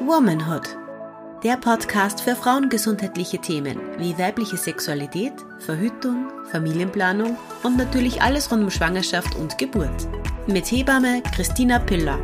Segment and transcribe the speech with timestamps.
[0.00, 0.76] Womanhood.
[1.42, 8.70] Der Podcast für frauengesundheitliche Themen wie weibliche Sexualität, Verhütung, Familienplanung und natürlich alles rund um
[8.70, 10.08] Schwangerschaft und Geburt.
[10.46, 12.18] Mit Hebamme Christina Piller.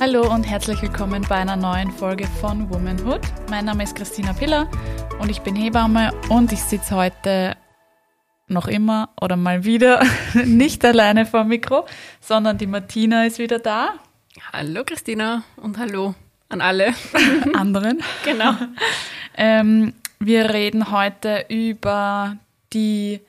[0.00, 3.22] Hallo und herzlich willkommen bei einer neuen Folge von Womanhood.
[3.50, 4.68] Mein Name ist Christina Piller
[5.18, 7.56] und ich bin Hebamme und ich sitze heute
[8.46, 10.04] noch immer oder mal wieder
[10.44, 11.86] nicht alleine vor Mikro,
[12.20, 13.94] sondern die Martina ist wieder da.
[14.52, 16.14] Hallo Christina und hallo
[16.48, 16.94] an alle
[17.54, 18.02] anderen.
[18.24, 18.54] genau.
[19.36, 22.36] Ähm, wir reden heute über
[22.72, 23.20] die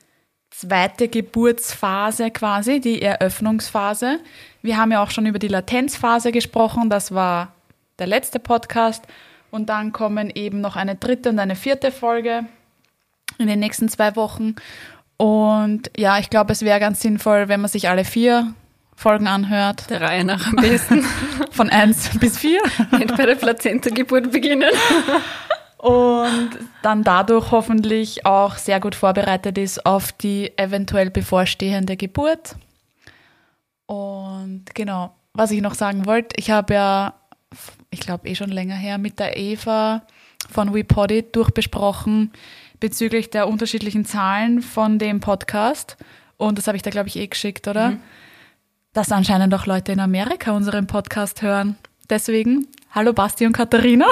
[0.52, 4.20] zweite Geburtsphase quasi, die Eröffnungsphase.
[4.62, 7.54] Wir haben ja auch schon über die Latenzphase gesprochen, das war
[7.98, 9.04] der letzte Podcast.
[9.50, 12.46] Und dann kommen eben noch eine dritte und eine vierte Folge
[13.38, 14.56] in den nächsten zwei Wochen.
[15.18, 18.54] Und ja, ich glaube, es wäre ganz sinnvoll, wenn man sich alle vier
[18.96, 19.90] Folgen anhört.
[19.90, 21.04] Der Reihe nach am besten.
[21.52, 22.62] Von eins bis vier.
[22.92, 24.72] Nicht bei der Plazenta-Geburt beginnen.
[25.78, 26.50] Und
[26.82, 32.56] dann dadurch hoffentlich auch sehr gut vorbereitet ist auf die eventuell bevorstehende Geburt.
[33.86, 37.14] Und genau, was ich noch sagen wollte, ich habe ja,
[37.92, 40.02] ich glaube eh schon länger her, mit der Eva
[40.50, 42.32] von WePodit durchbesprochen,
[42.80, 45.98] bezüglich der unterschiedlichen Zahlen von dem Podcast.
[46.38, 47.92] Und das habe ich da, glaube ich, eh geschickt, oder?
[47.92, 48.00] Mhm.
[48.94, 51.76] Dass anscheinend auch Leute in Amerika unseren Podcast hören.
[52.10, 54.08] Deswegen, hallo Basti und Katharina.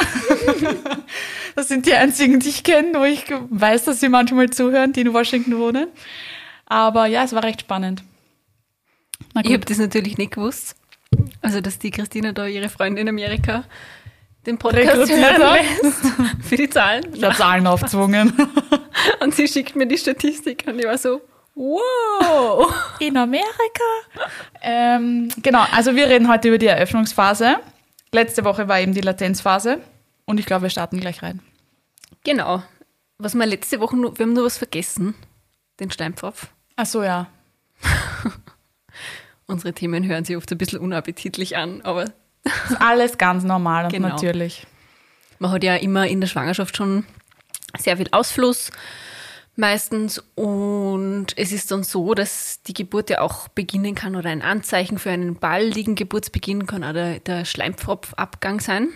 [1.55, 5.01] das sind die einzigen, die ich kenne, wo ich weiß, dass sie manchmal zuhören, die
[5.01, 5.87] in Washington wohnen.
[6.65, 8.03] Aber ja, es war recht spannend.
[9.43, 10.75] Ich habe das natürlich nicht gewusst.
[11.41, 13.65] Also, dass die Christina da ihre Freunde in Amerika
[14.45, 17.05] den Podcast hören lässt für die Zahlen.
[17.13, 18.33] Ich habe Zahlen aufzwungen.
[19.21, 21.21] und sie schickt mir die Statistik und ich war so,
[21.55, 22.73] wow.
[22.99, 23.47] In Amerika?
[24.61, 27.57] Ähm, genau, also wir reden heute über die Eröffnungsphase.
[28.11, 29.79] Letzte Woche war eben die Latenzphase
[30.25, 31.41] und ich glaube, wir starten gleich rein.
[32.23, 32.63] Genau.
[33.17, 35.15] Was wir letzte Woche, nur, wir haben nur was vergessen,
[35.79, 36.47] den Steinpfropf.
[36.75, 37.27] Ach so, ja.
[39.45, 42.05] Unsere Themen hören sich oft ein bisschen unappetitlich an, aber
[42.43, 44.09] das ist alles ganz normal und genau.
[44.09, 44.65] natürlich.
[45.39, 47.05] Man hat ja immer in der Schwangerschaft schon
[47.77, 48.71] sehr viel Ausfluss
[49.55, 54.41] meistens und es ist dann so, dass die Geburt ja auch beginnen kann oder ein
[54.41, 58.89] Anzeichen für einen baldigen Geburtsbeginn kann auch der, der Schleimpfropfabgang sein.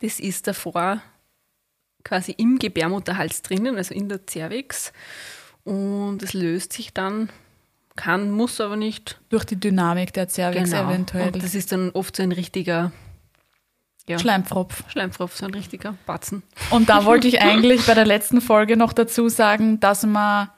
[0.00, 1.02] Das ist davor
[2.04, 4.92] quasi im Gebärmutterhals drinnen, also in der Cervix
[5.64, 7.28] und es löst sich dann
[8.00, 9.20] kann, muss aber nicht.
[9.28, 10.88] Durch die Dynamik der Cervix genau.
[10.88, 11.26] eventuell.
[11.26, 12.92] Und das ist dann oft so ein richtiger
[14.08, 14.84] ja, Schleimpfropf.
[14.90, 16.42] Schleimpfropf, so ein richtiger Batzen.
[16.70, 20.48] Und da wollte ich eigentlich bei der letzten Folge noch dazu sagen, dass man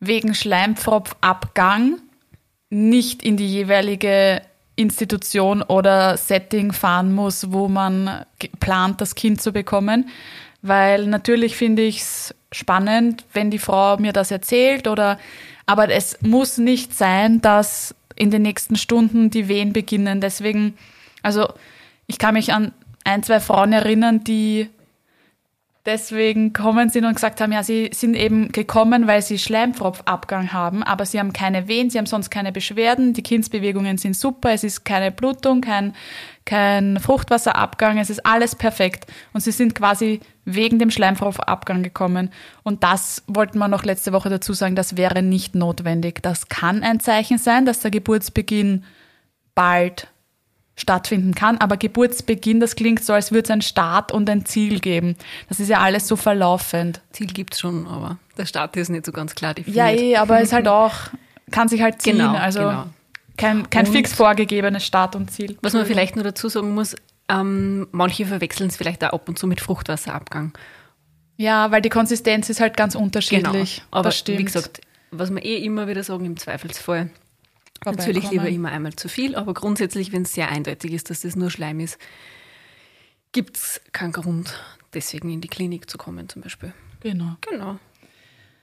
[0.00, 1.98] wegen Schleimpfropfabgang
[2.70, 4.42] nicht in die jeweilige
[4.74, 8.24] Institution oder Setting fahren muss, wo man
[8.58, 10.08] plant, das Kind zu bekommen.
[10.62, 15.18] Weil natürlich finde ich es spannend, wenn die Frau mir das erzählt oder
[15.70, 20.20] aber es muss nicht sein, dass in den nächsten Stunden die Wehen beginnen.
[20.20, 20.76] Deswegen,
[21.22, 21.46] also
[22.08, 22.72] ich kann mich an
[23.04, 24.68] ein, zwei Frauen erinnern, die
[25.86, 30.82] deswegen kommen sind und gesagt haben, ja, sie sind eben gekommen, weil sie Schleimpfropfabgang haben,
[30.82, 34.64] aber sie haben keine Wehen, sie haben sonst keine Beschwerden, die Kindsbewegungen sind super, es
[34.64, 35.94] ist keine Blutung, kein,
[36.44, 39.06] kein Fruchtwasserabgang, es ist alles perfekt.
[39.32, 42.30] Und sie sind quasi wegen dem Schleimfrauabgang gekommen.
[42.62, 46.22] Und das wollten wir noch letzte Woche dazu sagen, das wäre nicht notwendig.
[46.22, 48.84] Das kann ein Zeichen sein, dass der Geburtsbeginn
[49.54, 50.08] bald
[50.80, 51.58] stattfinden kann.
[51.58, 55.16] Aber Geburtsbeginn, das klingt so, als würde es einen Start und ein Ziel geben.
[55.48, 57.00] Das ist ja alles so verlaufend.
[57.12, 59.76] Ziel gibt es schon, aber der Start ist nicht so ganz klar definiert.
[59.76, 60.94] Ja, eh, aber es ist halt auch,
[61.50, 62.18] kann sich halt ziehen.
[62.18, 62.86] Genau, also genau.
[63.36, 65.56] kein, kein fix vorgegebenes Start und Ziel.
[65.62, 66.96] Was man vielleicht nur dazu sagen muss,
[67.28, 70.52] ähm, manche verwechseln es vielleicht auch ab und zu mit Fruchtwasserabgang.
[71.36, 73.76] Ja, weil die Konsistenz ist halt ganz unterschiedlich.
[73.76, 73.86] Genau.
[73.90, 74.80] Aber wie gesagt,
[75.10, 77.10] was wir eh immer wieder sagen, im Zweifelsfall
[77.84, 81.36] natürlich lieber immer einmal zu viel, aber grundsätzlich, wenn es sehr eindeutig ist, dass das
[81.36, 81.98] nur Schleim ist,
[83.32, 84.58] gibt es keinen Grund,
[84.92, 86.72] deswegen in die Klinik zu kommen zum Beispiel.
[87.00, 87.36] Genau.
[87.48, 87.78] Genau.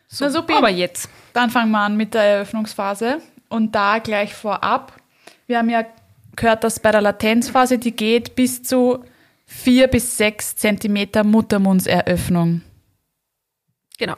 [0.08, 0.58] So, Na super.
[0.58, 1.10] Aber jetzt.
[1.34, 3.22] Dann fangen wir an mit der Eröffnungsphase.
[3.50, 4.94] Und da gleich vorab.
[5.48, 5.86] Wir haben ja
[6.36, 9.04] gehört, dass bei der Latenzphase, die geht bis zu
[9.46, 12.62] vier bis sechs Zentimeter Muttermundseröffnung.
[13.98, 14.16] Genau.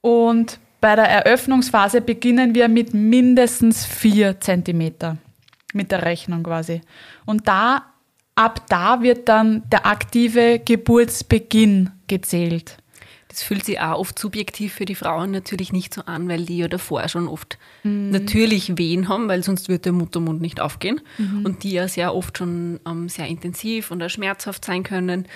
[0.00, 5.16] Und bei der Eröffnungsphase beginnen wir mit mindestens vier Zentimeter.
[5.72, 6.82] Mit der Rechnung quasi.
[7.24, 7.86] Und da,
[8.34, 12.78] ab da wird dann der aktive Geburtsbeginn gezählt.
[13.28, 16.58] Das fühlt sich auch oft subjektiv für die Frauen natürlich nicht so an, weil die
[16.58, 18.10] ja davor schon oft mhm.
[18.10, 21.00] natürlich Wehen haben, weil sonst wird der Muttermund nicht aufgehen.
[21.16, 21.46] Mhm.
[21.46, 25.28] Und die ja sehr oft schon ähm, sehr intensiv und auch schmerzhaft sein können.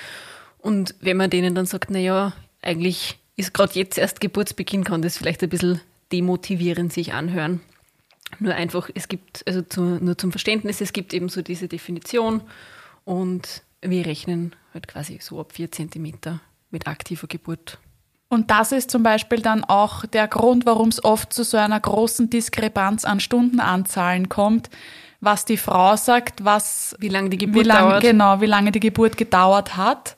[0.58, 2.32] Und wenn man denen dann sagt, naja,
[2.62, 5.80] eigentlich ist gerade jetzt erst Geburtsbeginn, kann das vielleicht ein bisschen
[6.12, 7.60] demotivierend sich anhören.
[8.40, 12.40] Nur einfach, es gibt, also zu, nur zum Verständnis, es gibt eben so diese Definition
[13.04, 16.40] und wir rechnen halt quasi so ab vier Zentimeter
[16.70, 17.78] mit aktiver Geburt.
[18.28, 21.78] Und das ist zum Beispiel dann auch der Grund, warum es oft zu so einer
[21.78, 24.70] großen Diskrepanz an Stundenanzahlen kommt,
[25.20, 28.02] was die Frau sagt, was wie lange die Geburt wie lang, dauert.
[28.02, 30.15] Genau, wie lange die Geburt gedauert hat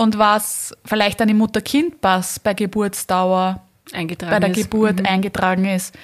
[0.00, 3.60] und was vielleicht an die Mutter-Kind-Pass bei Geburtsdauer
[3.92, 4.56] eingetragen bei der ist.
[4.56, 5.04] Geburt mhm.
[5.04, 5.94] eingetragen ist.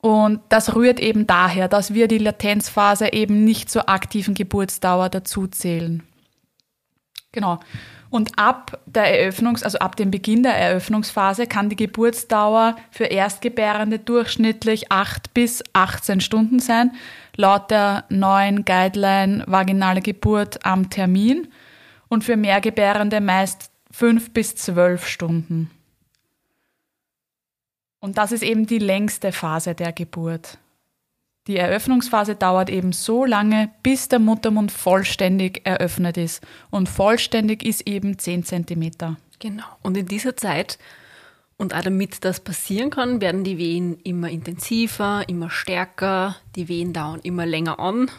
[0.00, 6.02] Und das rührt eben daher, dass wir die Latenzphase eben nicht zur aktiven Geburtsdauer dazuzählen.
[7.30, 7.60] Genau.
[8.10, 14.00] Und ab der Eröffnungs-, also ab dem Beginn der Eröffnungsphase kann die Geburtsdauer für Erstgebärende
[14.00, 16.90] durchschnittlich 8 bis 18 Stunden sein,
[17.36, 21.46] laut der neuen Guideline vaginale Geburt am Termin
[22.08, 25.70] und für Mehrgebärende meist 5 bis 12 Stunden.
[28.00, 30.58] Und das ist eben die längste Phase der Geburt.
[31.46, 36.44] Die Eröffnungsphase dauert eben so lange, bis der Muttermund vollständig eröffnet ist.
[36.70, 39.16] Und vollständig ist eben 10 cm.
[39.38, 39.64] Genau.
[39.82, 40.78] Und in dieser Zeit,
[41.56, 46.92] und auch damit das passieren kann, werden die Wehen immer intensiver, immer stärker, die Wehen
[46.92, 48.10] dauern immer länger an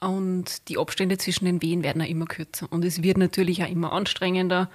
[0.00, 2.66] und die Abstände zwischen den Wehen werden auch immer kürzer.
[2.70, 4.70] Und es wird natürlich auch immer anstrengender.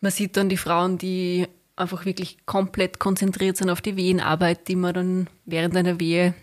[0.00, 1.46] Man sieht dann die Frauen, die
[1.76, 6.34] einfach wirklich komplett konzentriert sind auf die Wehenarbeit, die man dann während einer Wehe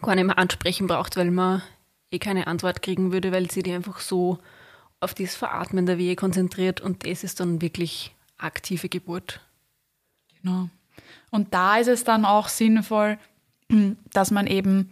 [0.00, 1.62] gar nicht mehr ansprechen braucht, weil man
[2.10, 4.38] eh keine Antwort kriegen würde, weil sie die einfach so
[5.00, 9.40] auf das Veratmen der Wehe konzentriert und das ist dann wirklich aktive Geburt.
[10.42, 10.68] Genau.
[11.30, 13.18] Und da ist es dann auch sinnvoll,
[14.12, 14.90] dass man eben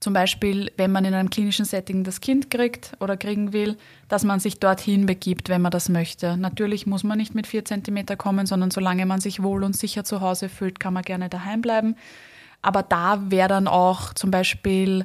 [0.00, 4.22] zum Beispiel, wenn man in einem klinischen Setting das Kind kriegt oder kriegen will, dass
[4.22, 6.36] man sich dorthin begibt, wenn man das möchte.
[6.36, 10.04] Natürlich muss man nicht mit vier Zentimeter kommen, sondern solange man sich wohl und sicher
[10.04, 11.96] zu Hause fühlt, kann man gerne daheim bleiben.
[12.62, 15.04] Aber da wäre dann auch zum Beispiel,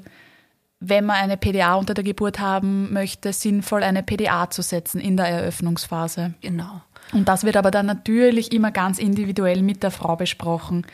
[0.79, 5.17] wenn man eine PDA unter der Geburt haben möchte, sinnvoll, eine PDA zu setzen in
[5.17, 6.35] der Eröffnungsphase.
[6.41, 6.81] Genau.
[7.13, 10.85] Und das wird aber dann natürlich immer ganz individuell mit der Frau besprochen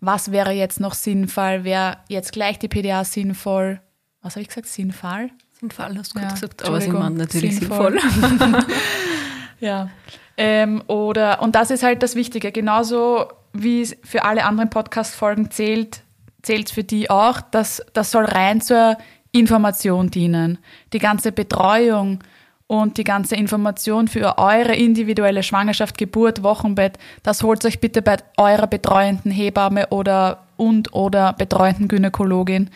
[0.00, 3.80] was wäre jetzt noch sinnvoll, wäre jetzt gleich die PDA sinnvoll,
[4.22, 5.30] was habe ich gesagt, sinnvoll?
[5.52, 7.98] Sinnvoll hast du ja, gesagt, aber sie meinen natürlich sinnvoll.
[8.00, 8.64] sinnvoll.
[9.60, 9.88] ja.
[10.36, 15.50] Ähm, oder, und das ist halt das Wichtige, genauso wie es für alle anderen Podcast-Folgen
[15.50, 16.02] zählt,
[16.42, 18.98] zählt es für die auch, dass das soll rein zur
[19.32, 20.58] Information dienen.
[20.92, 22.20] Die ganze Betreuung,
[22.66, 28.16] und die ganze Information für eure individuelle Schwangerschaft, Geburt, Wochenbett, das holt euch bitte bei
[28.36, 32.70] eurer betreuenden Hebamme oder und oder betreuenden Gynäkologin.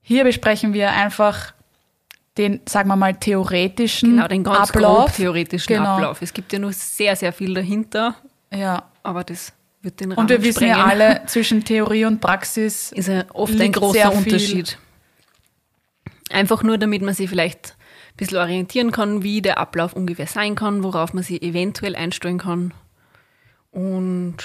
[0.00, 1.52] Hier besprechen wir einfach
[2.38, 5.16] den, sagen wir mal, theoretischen genau, den ganz Ablauf.
[5.16, 5.96] theoretischen genau.
[5.96, 6.22] Ablauf.
[6.22, 8.14] Es gibt ja nur sehr, sehr viel dahinter.
[8.52, 8.84] Ja.
[9.02, 9.52] Aber das
[9.82, 10.78] wird den Rahmen Und wir wissen sprengen.
[10.78, 14.78] ja alle, zwischen Theorie und Praxis ist ja oft ein großer Unterschied.
[16.30, 17.74] Einfach nur, damit man sich vielleicht
[18.18, 22.74] bisschen orientieren kann, wie der Ablauf ungefähr sein kann, worauf man sich eventuell einstellen kann
[23.70, 24.36] und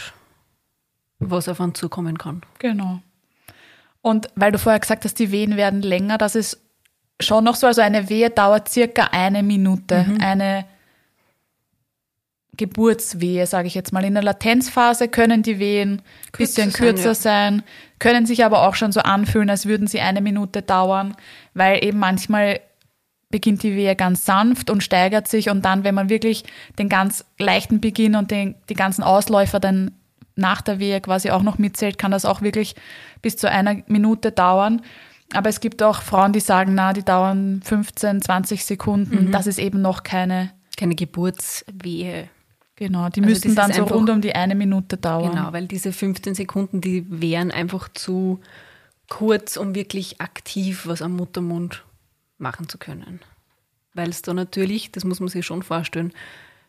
[1.19, 2.41] was auf einen zukommen kann.
[2.59, 3.01] Genau.
[4.01, 6.59] Und weil du vorher gesagt hast, die Wehen werden länger, das ist
[7.19, 7.67] schon noch so.
[7.67, 10.05] Also eine Wehe dauert circa eine Minute.
[10.07, 10.21] Mhm.
[10.21, 10.65] Eine
[12.55, 14.03] Geburtswehe, sage ich jetzt mal.
[14.03, 16.01] In der Latenzphase können die Wehen ein
[16.37, 17.59] bisschen kürzer sein, ja.
[17.59, 17.63] sein,
[17.97, 21.15] können sich aber auch schon so anfühlen, als würden sie eine Minute dauern,
[21.55, 22.59] weil eben manchmal
[23.33, 26.43] beginnt die Wehe ganz sanft und steigert sich und dann, wenn man wirklich
[26.77, 29.91] den ganz leichten Beginn und den, die ganzen Ausläufer dann
[30.35, 32.75] nach der Wehe quasi auch noch mitzählt, kann das auch wirklich
[33.23, 34.83] bis zu einer Minute dauern.
[35.33, 39.25] Aber es gibt auch Frauen, die sagen, na, die dauern 15, 20 Sekunden.
[39.25, 39.31] Mhm.
[39.31, 42.29] Das ist eben noch keine keine Geburtswehe.
[42.75, 45.31] Genau, die also müssten dann so rund um die eine Minute dauern.
[45.31, 48.39] Genau, weil diese 15 Sekunden, die wären einfach zu
[49.09, 51.83] kurz, um wirklich aktiv was am Muttermund
[52.43, 53.19] machen zu können.
[53.95, 56.13] Weil es da natürlich, das muss man sich schon vorstellen,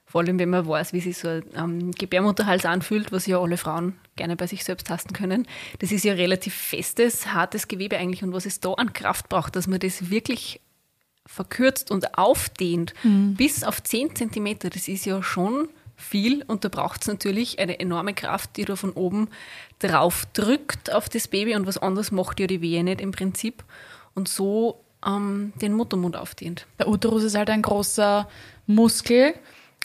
[0.07, 3.57] vor allem wenn man weiß, wie sich so ein ähm, Gebärmutterhals anfühlt, was ja alle
[3.57, 5.47] Frauen gerne bei sich selbst tasten können.
[5.78, 9.57] Das ist ja relativ festes, hartes Gewebe eigentlich und was es da an Kraft braucht,
[9.57, 10.61] dass man das wirklich
[11.26, 13.35] verkürzt und aufdehnt mhm.
[13.35, 17.81] bis auf 10 Zentimeter, das ist ja schon viel und da braucht es natürlich eine
[17.81, 19.28] enorme Kraft, die da von oben
[19.78, 23.64] drauf drückt auf das Baby und was anderes macht ja die Wehe nicht im Prinzip.
[24.14, 26.67] Und so ähm, den Muttermund aufdehnt.
[26.79, 28.29] Der Uterus ist halt ein großer
[28.67, 29.35] Muskel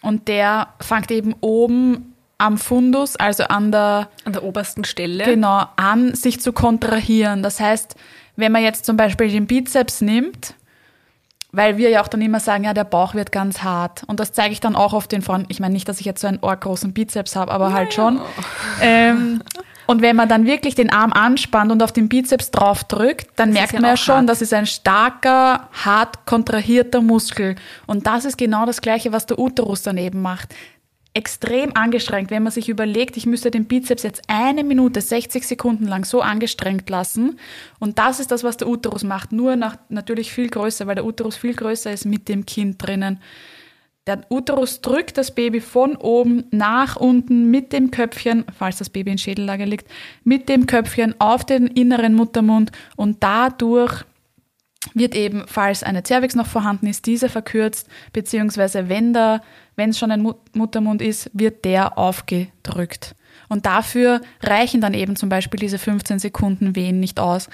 [0.01, 5.25] und der fängt eben oben am Fundus, also an der, An der obersten Stelle.
[5.25, 7.43] genau, an, sich zu kontrahieren.
[7.43, 7.95] Das heißt,
[8.37, 10.53] wenn man jetzt zum Beispiel den Bizeps nimmt,
[11.51, 14.03] weil wir ja auch dann immer sagen, ja, der Bauch wird ganz hart.
[14.07, 15.45] Und das zeige ich dann auch auf den Frauen.
[15.49, 18.21] Ich meine nicht, dass ich jetzt so einen großen Bizeps habe, aber halt schon.
[18.81, 19.41] Ähm,
[19.89, 23.49] und wenn man dann wirklich den Arm anspannt und auf den Bizeps drauf drückt, dann
[23.49, 24.29] Das merkt ja man ja schon, hart.
[24.29, 27.55] das ist ein starker, hart kontrahierter Muskel.
[27.87, 30.53] Und das ist genau das Gleiche, was der Uterus daneben macht.
[31.15, 35.87] Extrem angestrengt, wenn man sich überlegt, ich müsste den Bizeps jetzt eine Minute, 60 Sekunden
[35.87, 37.39] lang so angestrengt lassen.
[37.79, 39.31] Und das ist das, was der Uterus macht.
[39.31, 43.19] Nur nach, natürlich viel größer, weil der Uterus viel größer ist mit dem Kind drinnen.
[44.07, 49.11] Der Uterus drückt das Baby von oben nach unten mit dem Köpfchen, falls das Baby
[49.11, 49.87] in Schädellage liegt,
[50.23, 54.05] mit dem Köpfchen auf den inneren Muttermund und dadurch
[54.93, 59.41] wird eben, falls eine Cervix noch vorhanden ist, diese verkürzt, beziehungsweise wenn da,
[59.75, 63.15] wenn es schon ein Mut- Muttermund ist, wird der aufgedrückt.
[63.49, 67.49] Und dafür reichen dann eben zum Beispiel diese 15 Sekunden Wehen nicht aus.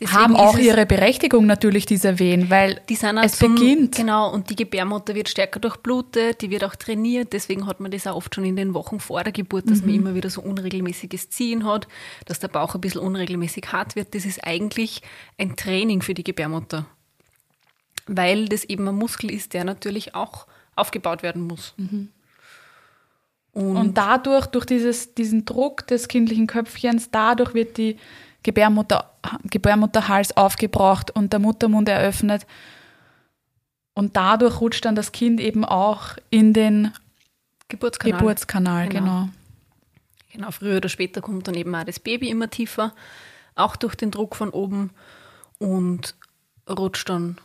[0.00, 3.96] Deswegen Haben auch ihre Berechtigung natürlich, diese Wehen, weil Die sind es zum, beginnt.
[3.96, 7.32] Genau, und die Gebärmutter wird stärker durchblutet, die wird auch trainiert.
[7.32, 9.88] Deswegen hat man das auch oft schon in den Wochen vor der Geburt, dass man
[9.90, 9.96] Mhm.
[9.96, 11.88] immer wieder so unregelmäßiges Ziehen hat,
[12.26, 14.14] dass der Bauch ein bisschen unregelmäßig hart wird.
[14.14, 15.02] Das ist eigentlich
[15.36, 16.86] ein Training für die Gebärmutter.
[18.06, 21.74] Weil das eben ein Muskel ist, der natürlich auch aufgebaut werden muss.
[21.76, 22.10] Mhm.
[23.52, 27.96] Und, Und dadurch, durch dieses, diesen Druck des kindlichen Köpfchens, dadurch wird die
[28.42, 29.10] Gebärmutter,
[29.44, 32.46] Gebärmutterhals aufgebraucht und der Muttermund eröffnet.
[33.94, 36.92] Und dadurch rutscht dann das Kind eben auch in den
[37.68, 38.18] Geburtskanal.
[38.18, 39.04] Geburtskanal, Genau.
[39.04, 39.28] genau.
[40.32, 42.94] Genau, früher oder später kommt dann eben auch das Baby immer tiefer,
[43.54, 44.90] auch durch den Druck von oben
[45.58, 46.14] und
[46.68, 47.38] rutscht dann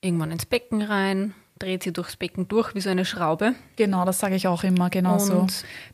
[0.00, 3.54] irgendwann ins Becken rein, dreht sie durchs Becken durch wie so eine Schraube.
[3.76, 5.46] Genau, das sage ich auch immer, genau so.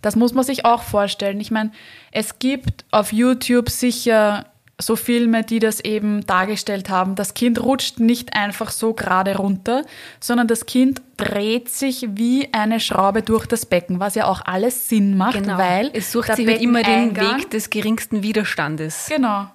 [0.02, 1.40] Das muss man sich auch vorstellen.
[1.40, 1.70] Ich meine,
[2.12, 4.46] es gibt auf YouTube sicher
[4.80, 7.14] so Filme, die das eben dargestellt haben.
[7.14, 9.84] Das Kind rutscht nicht einfach so gerade runter,
[10.18, 14.88] sondern das Kind dreht sich wie eine Schraube durch das Becken, was ja auch alles
[14.88, 15.96] Sinn macht, weil Genau.
[15.96, 19.06] es sucht sich halt immer den Weg des geringsten Widerstandes.
[19.08, 19.46] Genau.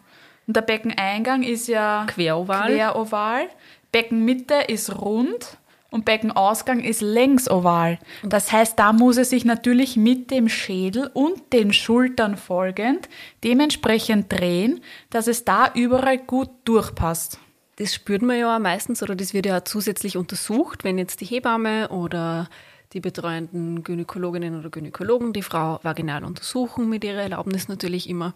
[0.48, 2.74] Und der Beckeneingang ist ja Queroval.
[2.74, 3.50] Queroval.
[3.92, 5.58] Beckenmitte ist rund
[5.92, 8.00] und Beckenausgang ist längsoval.
[8.24, 13.10] Das heißt, da muss es sich natürlich mit dem Schädel und den Schultern folgend
[13.44, 17.40] dementsprechend drehen, dass es da überall gut durchpasst.
[17.78, 21.22] Das spürt man ja auch meistens oder das wird ja auch zusätzlich untersucht, wenn jetzt
[21.22, 22.50] die Hebamme oder
[22.94, 28.34] die betreuenden Gynäkologinnen oder Gynäkologen die Frau vaginal untersuchen, mit ihrer Erlaubnis natürlich immer,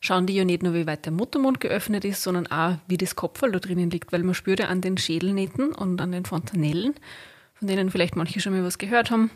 [0.00, 3.16] schauen die ja nicht nur, wie weit der Muttermund geöffnet ist, sondern auch, wie das
[3.16, 6.94] Kopfball da drinnen liegt, weil man spürt ja an den Schädelnähten und an den Fontanellen,
[7.54, 9.30] von denen vielleicht manche schon mal was gehört haben,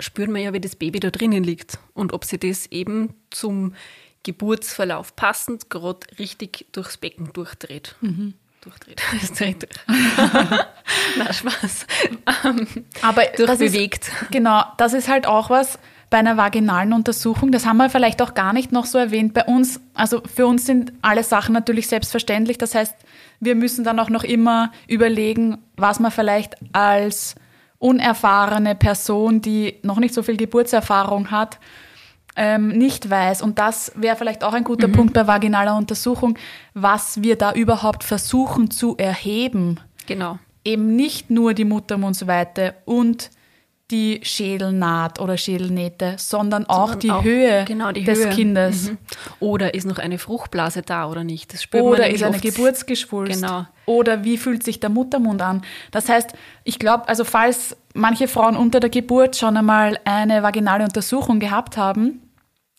[0.00, 3.74] spürt man ja, wie das Baby da drinnen liegt und ob sie das eben zum
[4.22, 7.96] Geburtsverlauf passend gerade richtig durchs Becken durchdreht.
[8.60, 9.02] Durchdreht.
[9.22, 9.98] Es dreht durch.
[11.18, 11.86] Na, Spaß.
[12.44, 12.66] Ähm,
[13.02, 14.10] Aber das ist, durchbewegt.
[14.30, 15.78] Genau, das ist halt auch was
[16.12, 17.52] bei einer vaginalen Untersuchung.
[17.52, 19.32] Das haben wir vielleicht auch gar nicht noch so erwähnt.
[19.32, 22.58] Bei uns, also für uns sind alle Sachen natürlich selbstverständlich.
[22.58, 22.94] Das heißt,
[23.40, 27.34] wir müssen dann auch noch immer überlegen, was man vielleicht als
[27.78, 31.58] unerfahrene Person, die noch nicht so viel Geburtserfahrung hat,
[32.36, 33.40] ähm, nicht weiß.
[33.40, 36.38] Und das wäre vielleicht auch ein guter Punkt bei vaginaler Untersuchung,
[36.74, 40.38] was wir da überhaupt versuchen zu erheben Genau.
[40.62, 43.30] eben nicht nur die Muttermundsweite und
[43.90, 48.30] die Schädelnaht oder Schädelnähte, sondern auch Sondern die auch- Höhe genau, die des Höhe.
[48.30, 48.90] Kindes.
[48.90, 48.98] Mhm.
[49.40, 51.52] Oder ist noch eine Fruchtblase da oder nicht?
[51.52, 52.38] Das spürt Oder ist eine.
[52.38, 53.42] Geburtsgeschwulst?
[53.42, 53.66] Genau.
[53.84, 55.62] Oder wie fühlt sich der Muttermund an?
[55.90, 56.32] Das heißt,
[56.64, 61.76] ich glaube, also falls manche Frauen unter der Geburt schon einmal eine vaginale Untersuchung gehabt
[61.76, 62.22] haben,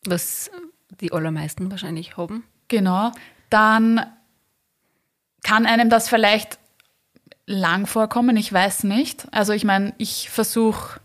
[0.06, 0.50] Was
[1.00, 2.44] die allermeisten wahrscheinlich haben.
[2.70, 3.12] Genau,
[3.52, 4.04] dann
[5.44, 6.58] kann einem das vielleicht
[7.46, 9.28] lang vorkommen, ich weiß nicht.
[9.32, 11.00] Also ich meine, ich versuche,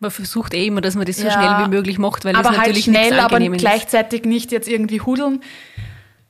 [0.00, 2.42] Man versucht eh immer, dass man das so Ja, schnell wie möglich macht, weil aber
[2.42, 5.42] das halt natürlich schnell, nichts aber gleichzeitig nicht jetzt irgendwie hudeln.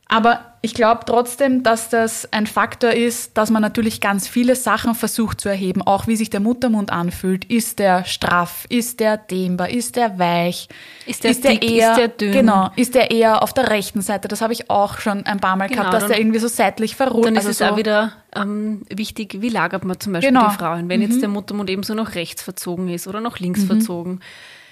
[0.06, 4.94] Aber ich glaube trotzdem, dass das ein Faktor ist, dass man natürlich ganz viele Sachen
[4.94, 7.44] versucht zu erheben, auch wie sich der Muttermund anfühlt.
[7.46, 8.66] Ist der straff?
[8.68, 9.70] Ist der dehnbar?
[9.70, 10.68] Ist der weich?
[11.06, 11.64] Ist der dick?
[11.64, 12.32] eher, Ist der dünn?
[12.32, 14.28] Genau, ist der eher auf der rechten Seite?
[14.28, 16.96] Das habe ich auch schon ein paar Mal Genau, gehabt, dass der irgendwie so seitlich
[16.96, 17.25] verruht.
[17.26, 20.49] Dann ist also es so, auch wieder ähm, wichtig, wie lagert man zum Beispiel Genau.
[20.49, 20.88] die Frauen.
[20.88, 23.66] Wenn jetzt der Muttermund eben so nach rechts verzogen ist oder nach links Mhm.
[23.66, 24.20] verzogen.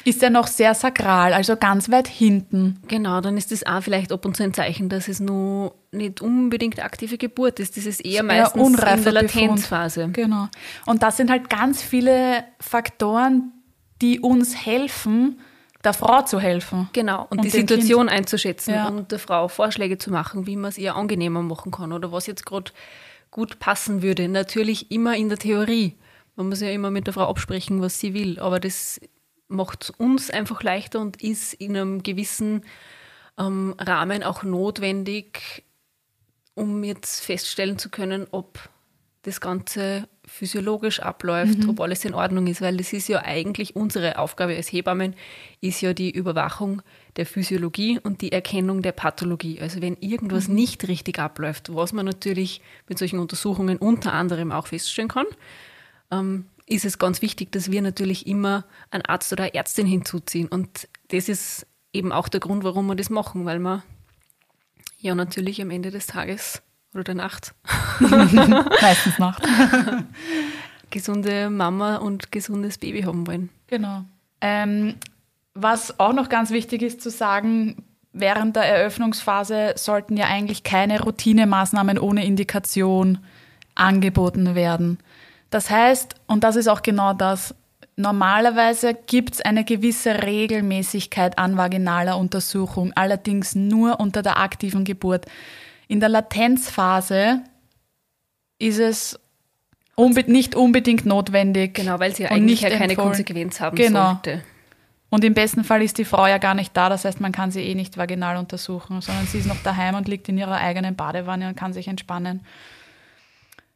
[0.04, 2.80] Ist ja noch sehr sakral, also ganz weit hinten.
[2.88, 6.20] Genau, dann ist das auch vielleicht ab und zu ein Zeichen, dass es nur nicht
[6.20, 7.76] unbedingt aktive Geburt ist.
[7.76, 10.08] Das ist eher meistens in der Latenzphase.
[10.12, 10.48] Genau.
[10.86, 13.52] Und das sind halt ganz viele Faktoren,
[14.00, 15.38] die uns helfen,
[15.84, 16.88] der Frau zu helfen.
[16.92, 18.18] Genau, und, und die Situation kind.
[18.18, 18.88] einzuschätzen ja.
[18.88, 22.26] und der Frau Vorschläge zu machen, wie man es ihr angenehmer machen kann oder was
[22.26, 22.72] jetzt gerade
[23.30, 24.28] gut passen würde.
[24.28, 25.96] Natürlich immer in der Theorie.
[26.36, 29.00] Man muss ja immer mit der Frau absprechen, was sie will, aber das
[29.52, 32.64] macht uns einfach leichter und ist in einem gewissen
[33.38, 35.64] ähm, Rahmen auch notwendig,
[36.54, 38.58] um jetzt feststellen zu können, ob
[39.22, 41.70] das Ganze physiologisch abläuft, mhm.
[41.70, 45.14] ob alles in Ordnung ist, weil das ist ja eigentlich unsere Aufgabe als Hebammen,
[45.60, 46.82] ist ja die Überwachung
[47.16, 49.60] der Physiologie und die Erkennung der Pathologie.
[49.60, 50.56] Also wenn irgendwas mhm.
[50.56, 55.26] nicht richtig abläuft, was man natürlich mit solchen Untersuchungen unter anderem auch feststellen kann,
[56.10, 60.48] ähm, ist es ganz wichtig, dass wir natürlich immer einen Arzt oder eine Ärztin hinzuziehen.
[60.48, 63.82] Und das ist eben auch der Grund, warum wir das machen, weil wir
[64.98, 66.62] ja natürlich am Ende des Tages
[66.94, 67.54] oder der Nacht.
[68.00, 69.42] Meistens Nacht.
[70.90, 73.50] gesunde Mama und gesundes Baby haben wollen.
[73.66, 74.04] Genau.
[74.40, 74.94] Ähm,
[75.54, 81.02] was auch noch ganz wichtig ist zu sagen, während der Eröffnungsphase sollten ja eigentlich keine
[81.02, 83.18] Routinemaßnahmen ohne Indikation
[83.74, 84.98] angeboten werden.
[85.52, 87.54] Das heißt, und das ist auch genau das,
[87.96, 95.26] normalerweise gibt es eine gewisse Regelmäßigkeit an vaginaler Untersuchung, allerdings nur unter der aktiven Geburt.
[95.88, 97.42] In der Latenzphase
[98.58, 99.20] ist es
[99.94, 101.74] unbe nicht unbedingt notwendig.
[101.74, 103.08] Genau, weil sie ja eigentlich ja keine empfohlen.
[103.08, 104.12] Konsequenz haben genau.
[104.12, 104.42] sollte.
[105.10, 107.50] Und im besten Fall ist die Frau ja gar nicht da, das heißt, man kann
[107.50, 110.96] sie eh nicht vaginal untersuchen, sondern sie ist noch daheim und liegt in ihrer eigenen
[110.96, 112.40] Badewanne und kann sich entspannen.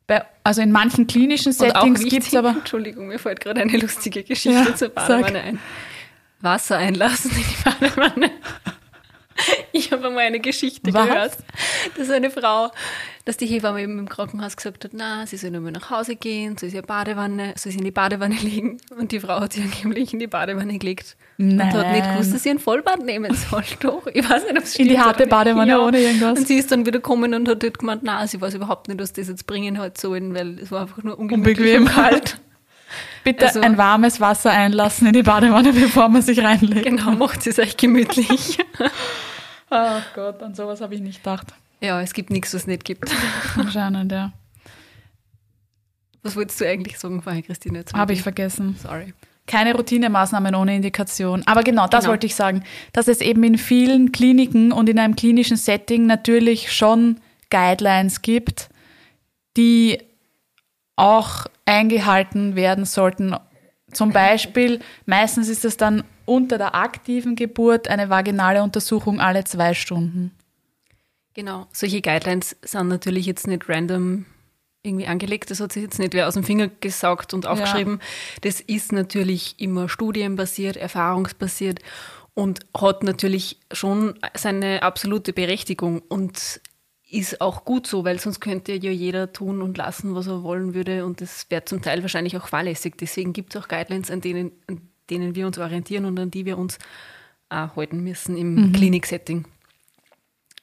[0.07, 2.51] Bei, also in manchen klinischen Settings gibt es aber.
[2.51, 5.59] Entschuldigung, mir fällt gerade eine lustige Geschichte ja, zur Badewanne ein.
[6.41, 8.31] Wasser einlassen in die Badewanne.
[9.73, 11.07] Ich habe einmal eine Geschichte Was?
[11.07, 11.37] gehört,
[11.97, 12.71] dass eine Frau,
[13.27, 16.15] dass die Hebamme eben im Krankenhaus gesagt hat, na, sie soll nur mehr nach Hause
[16.15, 18.79] gehen, soll sie, Badewanne, soll sie in die Badewanne liegen.
[18.97, 21.17] Und die Frau hat sie angeblich in die Badewanne gelegt.
[21.37, 21.67] Nein.
[21.67, 23.65] Und hat nicht gewusst, dass sie ein Vollbad nehmen soll.
[23.81, 25.81] Doch, ich weiß nicht, ob es In die harte Badewanne ja.
[25.81, 26.39] ohne irgendwas.
[26.39, 29.01] Und sie ist dann wieder gekommen und hat halt gemeint, na, sie weiß überhaupt nicht,
[29.01, 31.87] was das jetzt bringen hat sollen, weil es war einfach nur Unbequem.
[31.87, 32.39] kalt.
[33.25, 36.85] Bitte also, ein warmes Wasser einlassen in die Badewanne, bevor man sich reinlegt.
[36.85, 38.59] Genau, macht es euch gemütlich.
[39.69, 41.49] Ach Gott, an sowas habe ich nicht gedacht.
[41.81, 43.11] Ja, es gibt nichts, was es nicht gibt.
[43.57, 44.33] Anscheinend, ja.
[46.23, 47.85] Was wolltest du eigentlich sagen vorher, Christine?
[47.93, 48.77] Habe ich vergessen.
[48.83, 49.15] Sorry.
[49.47, 51.43] Keine Routinemaßnahmen ohne Indikation.
[51.47, 52.13] Aber genau, das genau.
[52.13, 56.73] wollte ich sagen, dass es eben in vielen Kliniken und in einem klinischen Setting natürlich
[56.73, 58.69] schon Guidelines gibt,
[59.57, 59.99] die
[60.97, 63.37] auch eingehalten werden sollten.
[63.93, 69.75] Zum Beispiel, meistens ist es dann unter der aktiven Geburt eine vaginale Untersuchung alle zwei
[69.75, 70.36] Stunden.
[71.37, 74.25] Genau, solche Guidelines sind natürlich jetzt nicht random
[74.83, 75.51] irgendwie angelegt.
[75.51, 77.99] Das hat sich jetzt nicht wer aus dem Finger gesaugt und aufgeschrieben.
[78.01, 78.07] Ja.
[78.41, 81.81] Das ist natürlich immer studienbasiert, erfahrungsbasiert
[82.33, 86.63] und hat natürlich schon seine absolute Berechtigung und
[87.11, 90.73] ist auch gut so, weil sonst könnte ja jeder tun und lassen, was er wollen
[90.73, 92.95] würde und das wäre zum Teil wahrscheinlich auch fahrlässig.
[92.99, 96.47] Deswegen gibt es auch Guidelines, an denen, an denen wir uns orientieren und an die
[96.47, 96.79] wir uns
[97.51, 98.73] auch halten müssen im mhm.
[98.73, 99.45] Kliniksetting.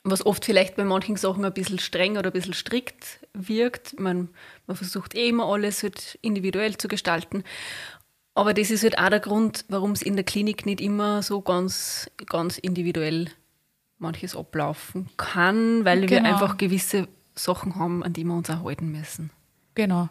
[0.03, 3.99] Was oft vielleicht bei manchen Sachen ein bisschen streng oder ein bisschen strikt wirkt.
[3.99, 4.29] Man,
[4.67, 7.43] man versucht eh immer alles halt individuell zu gestalten.
[8.35, 11.41] Aber das ist halt auch der Grund, warum es in der Klinik nicht immer so
[11.41, 13.29] ganz, ganz individuell
[13.99, 16.11] manches ablaufen kann, weil genau.
[16.11, 19.29] wir einfach gewisse Sachen haben, an die wir uns auch halten müssen.
[19.75, 20.09] Genau.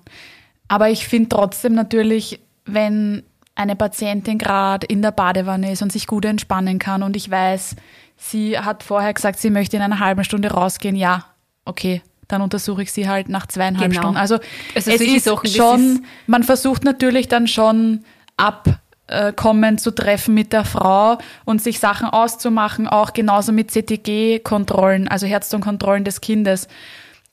[0.69, 6.07] Aber ich finde trotzdem natürlich, wenn eine Patientin gerade in der Badewanne ist und sich
[6.07, 7.77] gut entspannen kann und ich weiß,
[8.17, 11.27] sie hat vorher gesagt, sie möchte in einer halben Stunde rausgehen, ja,
[11.65, 14.03] okay, dann untersuche ich sie halt nach zweieinhalb genau.
[14.03, 14.17] Stunden.
[14.17, 14.37] Also,
[14.75, 18.05] also es ist Sachen, schon, ist man versucht natürlich dann schon
[18.39, 25.27] Abkommen zu treffen mit der Frau und sich Sachen auszumachen, auch genauso mit CTG-Kontrollen, also
[25.27, 26.69] Herztonkontrollen des Kindes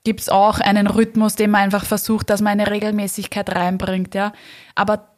[0.03, 4.33] gibt es auch einen Rhythmus, den man einfach versucht, dass man eine Regelmäßigkeit reinbringt, ja.
[4.73, 5.09] Aber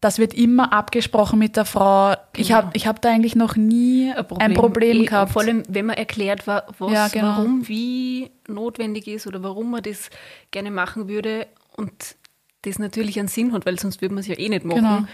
[0.00, 2.10] das wird immer abgesprochen mit der Frau.
[2.10, 2.20] Genau.
[2.36, 5.32] Ich habe ich hab da eigentlich noch nie ein Problem, ein Problem eh, gehabt.
[5.32, 7.28] Vor allem, wenn man erklärt, was, ja, genau.
[7.28, 10.08] warum wie notwendig ist oder warum man das
[10.50, 12.16] gerne machen würde und
[12.62, 15.06] das natürlich einen Sinn hat, weil sonst würde man es ja eh nicht machen, genau.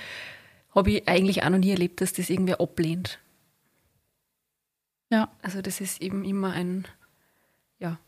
[0.74, 3.18] habe ich eigentlich auch noch nie erlebt, dass das irgendwer ablehnt.
[5.10, 5.28] Ja.
[5.42, 6.86] Also das ist eben immer ein,
[7.80, 7.98] ja,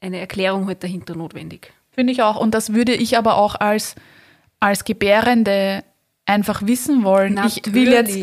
[0.00, 1.72] eine Erklärung halt dahinter notwendig.
[1.90, 2.36] Finde ich auch.
[2.36, 3.94] Und das würde ich aber auch als
[4.64, 5.84] als Gebärende
[6.24, 7.38] einfach wissen wollen.
[7.46, 8.16] Ich will, jetzt,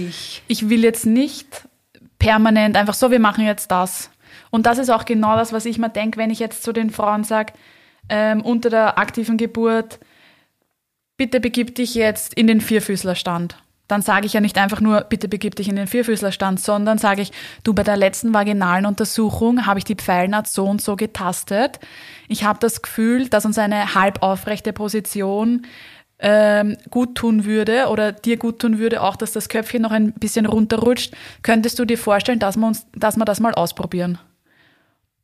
[0.47, 1.67] ich will jetzt nicht
[2.17, 4.09] permanent einfach so, wir machen jetzt das.
[4.49, 6.89] Und das ist auch genau das, was ich mir denke, wenn ich jetzt zu den
[6.89, 7.53] Frauen sage,
[8.09, 9.99] ähm, unter der aktiven Geburt,
[11.15, 13.57] bitte begib dich jetzt in den Vierfüßlerstand.
[13.87, 17.21] Dann sage ich ja nicht einfach nur, bitte begib dich in den Vierfüßlerstand, sondern sage
[17.21, 17.31] ich,
[17.63, 21.79] du, bei der letzten vaginalen Untersuchung habe ich die Pfeilnaht so und so getastet.
[22.27, 25.67] Ich habe das Gefühl, dass uns eine halb aufrechte Position
[26.21, 30.13] ähm, gut tun würde oder dir gut tun würde, auch dass das Köpfchen noch ein
[30.13, 31.13] bisschen runterrutscht.
[31.41, 34.19] Könntest du dir vorstellen, dass wir, uns, dass wir das mal ausprobieren?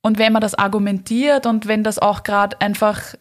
[0.02, 3.16] Und wenn man das argumentiert und wenn das auch gerade einfach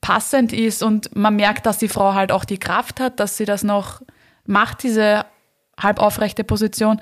[0.00, 3.44] passend ist und man merkt, dass die Frau halt auch die Kraft hat, dass sie
[3.44, 4.00] das noch
[4.46, 5.26] macht, diese
[5.78, 7.00] halb aufrechte Position,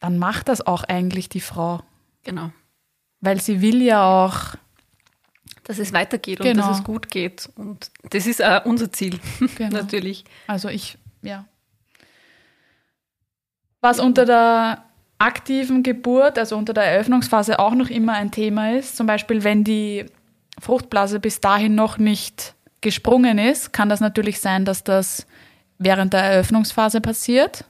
[0.00, 1.80] dann macht das auch eigentlich die Frau.
[2.22, 2.50] Genau.
[3.20, 4.56] Weil sie will ja auch,
[5.66, 6.68] Dass es weitergeht und Genau.
[6.68, 7.48] dass es gut geht.
[7.56, 9.18] Und das ist auch unser Ziel,
[9.56, 9.76] Genau.
[9.78, 10.24] natürlich.
[10.46, 11.44] also ich, ja.
[13.80, 14.84] Was unter der
[15.18, 19.64] aktiven Geburt, also unter der Eröffnungsphase auch noch immer ein Thema ist, zum Beispiel wenn
[19.64, 20.06] die
[20.60, 25.26] Fruchtblase bis dahin noch nicht gesprungen ist, kann das natürlich sein, dass das
[25.78, 27.64] während der Eröffnungsphase passiert.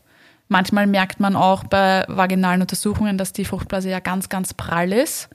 [0.49, 5.29] Manchmal merkt man auch bei vaginalen Untersuchungen, dass die Fruchtblase ja ganz, ganz prall ist.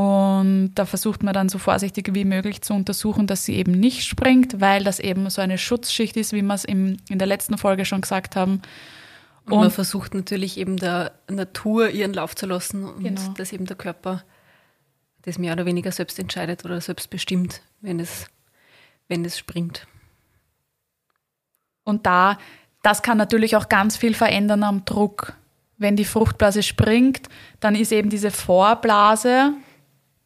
[0.00, 4.04] Und da versucht man dann so vorsichtig wie möglich zu untersuchen, dass sie eben nicht
[4.06, 7.58] springt, weil das eben so eine Schutzschicht ist, wie wir es im, in der letzten
[7.58, 8.62] Folge schon gesagt haben.
[9.44, 13.32] Und, man Und- versucht natürlich eben der Natur ihren Lauf zu lassen und Genau.
[13.36, 14.22] dass eben der Körper
[15.22, 18.26] das mehr oder weniger selbst entscheidet oder selbst bestimmt, wenn es,
[19.08, 19.86] wenn es springt.
[21.84, 22.38] Und da,
[22.82, 25.34] das kann natürlich auch ganz viel verändern am Druck.
[25.76, 29.52] Wenn die Fruchtblase springt, dann ist eben diese Vorblase,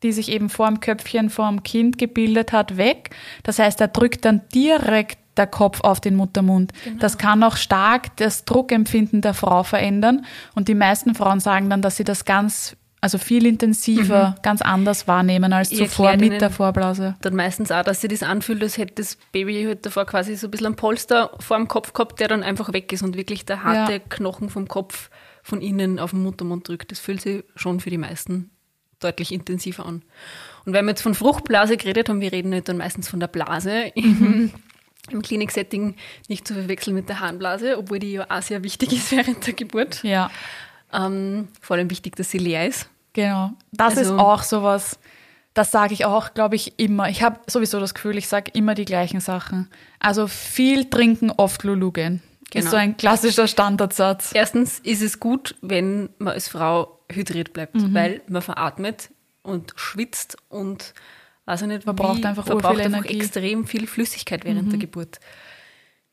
[0.04, 3.10] die sich eben vor dem Köpfchen vom Kind gebildet hat, weg.
[3.42, 6.72] Das heißt, da drückt dann direkt der Kopf auf den Muttermund.
[7.00, 10.24] Das kann auch stark das Druckempfinden der Frau verändern.
[10.54, 15.08] Und die meisten Frauen sagen dann, dass sie das ganz, also viel intensiver, ganz anders
[15.08, 17.16] wahrnehmen als Ich zuvor mit der Vorblase.
[17.22, 20.46] Dann meistens auch, dass sich das anfühlt, als hätte das Baby halt davor quasi so
[20.46, 23.44] ein bisschen ein Polster vor dem Kopf gehabt, der dann einfach weg ist und wirklich
[23.44, 23.98] der harte Ja.
[23.98, 25.10] Knochen vom Kopf
[25.42, 26.92] von innen auf den Muttermund drückt.
[26.92, 28.50] Das fühlt sich schon für die meisten
[29.00, 30.02] deutlich intensiver an.
[30.64, 33.26] Und wenn wir jetzt von Fruchtblase geredet haben, wir reden nicht dann meistens von der
[33.28, 34.50] Blase im,
[35.10, 35.96] im Kliniksetting
[36.28, 39.54] nicht zu verwechseln mit der Harnblase, obwohl die ja auch sehr wichtig ist während der
[39.54, 40.02] Geburt.
[40.02, 40.30] Ja.
[40.92, 42.88] Ähm, vor allem wichtig, dass sie leer ist.
[43.12, 43.52] Genau.
[43.72, 44.98] Das Also- ist auch sowas,
[45.52, 47.08] das sage ich auch, glaube ich, immer.
[47.08, 49.68] Ich habe sowieso das Gefühl, ich sage immer die gleichen Sachen.
[50.00, 52.22] Also viel trinken, oft Lulu gehen.
[52.46, 52.70] Ist Genau.
[52.70, 54.30] so ein klassischer Standardsatz.
[54.32, 57.94] Erstens ist es gut, wenn man als Frau hydriert bleibt, Mhm.
[57.94, 59.10] weil man veratmet
[59.42, 60.94] und schwitzt und
[61.44, 63.10] weiß ich nicht, Verbraucht wie, einfach verbraucht urviel einfach.
[63.10, 63.20] Mhm.
[63.20, 65.20] extrem viel Flüssigkeit während der Geburt.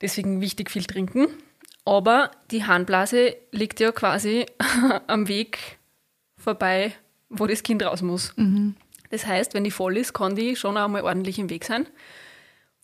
[0.01, 1.27] Deswegen wichtig viel trinken.
[1.85, 4.45] Aber die Harnblase liegt ja quasi
[5.07, 5.79] am Weg
[6.37, 6.93] vorbei,
[7.29, 8.33] wo das Kind raus muss.
[8.35, 8.75] Mhm.
[9.09, 11.87] Das heißt, wenn die voll ist, kann die schon einmal ordentlich im Weg sein.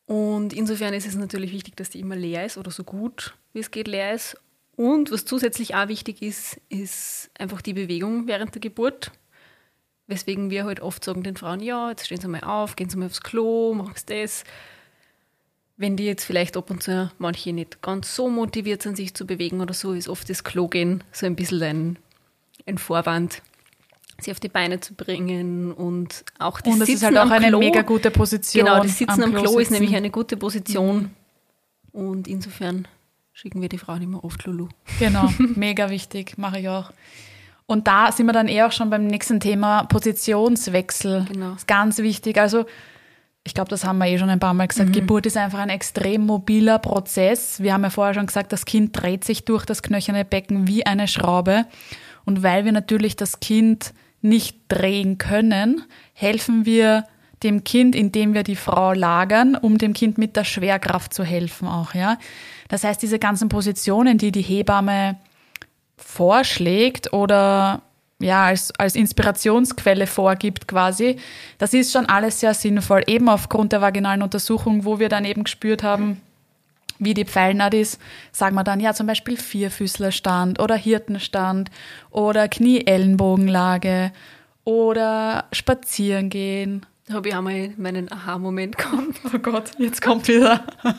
[0.05, 3.59] Und insofern ist es natürlich wichtig, dass die immer leer ist oder so gut wie
[3.59, 4.37] es geht leer ist.
[4.77, 9.11] Und was zusätzlich auch wichtig ist, ist einfach die Bewegung während der Geburt.
[10.05, 12.95] Weswegen wir halt oft sagen den Frauen, ja, jetzt stehen Sie mal auf, gehen Sie
[12.95, 14.43] mal aufs Klo, machen Sie das.
[15.77, 19.25] Wenn die jetzt vielleicht ab und zu manche nicht ganz so motiviert sind, sich zu
[19.25, 21.99] bewegen oder so, ist oft das Klo gehen so ein bisschen ein,
[22.67, 23.41] ein Vorwand,
[24.19, 27.21] sie auf die Beine zu bringen und auch das Und es Sitzen ist halt auch
[27.23, 27.59] am eine Klo.
[27.59, 28.65] mega gute Position.
[28.65, 29.73] Genau, das Sitzen am, Klo, ist sitzen.
[29.73, 29.79] Mhm.
[29.79, 31.11] nämlich eine gute Position.
[31.91, 32.87] Und insofern
[33.37, 34.67] schicken wir die Frauen immer oft Lulu.
[34.97, 36.91] Genau, mega wichtig, mache ich auch.
[37.67, 41.27] Und da sind wir dann eher auch schon beim nächsten Thema, Positionswechsel.
[41.31, 41.53] Genau.
[41.53, 42.39] Ist ganz wichtig.
[42.39, 42.65] Also,
[43.43, 44.91] ich glaube, das haben wir eh schon ein paar Mal gesagt.
[44.91, 47.61] Geburt ist einfach ein extrem mobiler Prozess.
[47.61, 50.87] Wir haben ja vorher schon gesagt, das Kind dreht sich durch das knöcherne Becken wie
[50.87, 51.65] eine Schraube.
[52.25, 57.03] Und weil wir natürlich das Kind nicht drehen können, helfen wir
[57.43, 61.67] dem Kind, indem wir die Frau lagern, um dem Kind mit der Schwerkraft zu helfen
[61.67, 62.17] auch, ja.
[62.67, 65.17] Das heißt, diese ganzen Positionen, die die Hebamme
[65.97, 67.81] vorschlägt oder
[68.19, 71.17] ja, als, als Inspirationsquelle vorgibt quasi,
[71.59, 75.43] das ist schon alles sehr sinnvoll, eben aufgrund der vaginalen Untersuchung, wo wir dann eben
[75.43, 76.21] gespürt haben,
[76.99, 77.99] wie die Pfeilnaht ist,
[78.31, 81.69] sagen wir dann ja zum Beispiel Vierfüßlerstand oder Hirtenstand
[82.09, 84.11] oder Knie-Ellenbogenlage
[84.63, 86.85] oder spazieren gehen.
[87.07, 89.19] Da habe ich einmal meinen Aha-Moment gehabt.
[89.33, 90.63] Oh Gott, jetzt kommt wieder.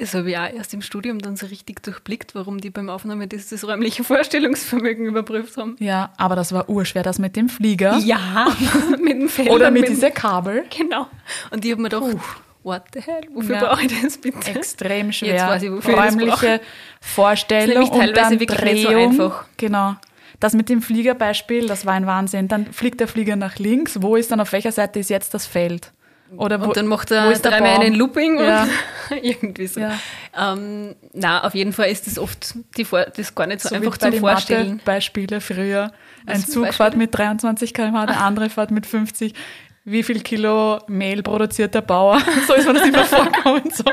[0.00, 3.26] Das habe ich auch erst im Studium dann so richtig durchblickt, warum die beim Aufnahme
[3.26, 5.74] das, das räumliche Vorstellungsvermögen überprüft haben.
[5.80, 7.98] Ja, aber das war urschwer, das mit dem Flieger.
[7.98, 8.46] Ja,
[9.02, 9.50] mit dem Feld.
[9.50, 10.64] Oder mit dem- dieser Kabel.
[10.76, 11.08] Genau.
[11.50, 12.16] Und ich habe mir gedacht,
[12.62, 13.64] what the hell, wofür Ja.
[13.74, 14.50] brauche ich das bitte?
[14.52, 15.34] Extrem schwer.
[15.34, 16.60] Jetzt weiß ich, wofür ich das Räumliche
[17.00, 19.10] Vorstellung Ist nämlich und teilweise dann wirklich nicht so Drehung.
[19.10, 19.44] einfach.
[19.56, 19.96] Genau.
[20.40, 22.46] Das mit dem Fliegerbeispiel, das war ein Wahnsinn.
[22.48, 24.00] Dann fliegt der Flieger nach links.
[24.02, 25.92] Wo ist dann, auf welcher Seite ist jetzt das Feld?
[26.36, 28.64] Oder wo, Und dann macht er dreimal einen Looping Ja.
[29.10, 29.80] und irgendwie so.
[29.80, 29.98] Ja.
[30.38, 33.74] Ähm, na, auf jeden Fall ist das oft die Vor das gar nicht so, So
[33.76, 34.80] einfach wie bei zum Vorstellen.
[34.84, 35.90] Beispiele früher.
[36.26, 36.72] Was Ein Zug Beispiele?
[36.72, 39.32] fährt mit 23 km/h, der andere fährt mit 50.
[39.84, 42.20] Wie viel Kilo Mehl produziert der Bauer?
[42.46, 43.70] So ist mir das immer vorkommen.
[43.72, 43.84] So,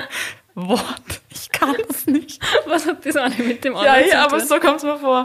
[0.56, 0.82] what?
[1.30, 2.42] Ich kann das nicht.
[2.68, 4.98] Was hat das eine mit dem Ja, anderen ja zu aber so kommt es mir
[5.00, 5.22] vor.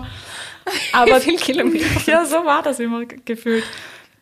[0.92, 1.86] Aber Wie viel Kilometer?
[2.06, 3.64] Ja, so war das immer ge- gefühlt.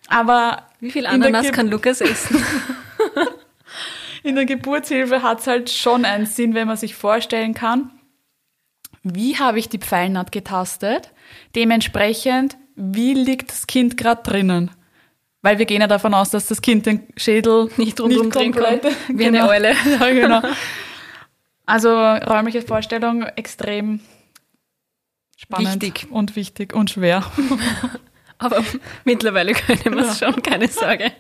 [0.09, 2.43] Aber Wie viel Ananas kann Lukas essen?
[4.23, 7.91] in der Geburtshilfe hat es halt schon einen Sinn, wenn man sich vorstellen kann,
[9.03, 11.13] wie habe ich die Pfeilnaht getastet?
[11.55, 14.71] Dementsprechend, wie liegt das Kind gerade drinnen?
[15.41, 18.81] Weil wir gehen ja davon aus, dass das Kind den Schädel Nicht rundum drehen kann,
[19.09, 19.49] wie eine Genau.
[19.51, 19.73] Eule.
[20.01, 20.43] Ja, genau.
[21.65, 24.01] Also räumliche Vorstellung extrem
[25.39, 26.11] spannend Wichtig.
[26.11, 27.25] und wichtig und schwer.
[28.39, 28.63] Aber
[29.05, 31.11] mittlerweile können wir es schon, keine Sorge.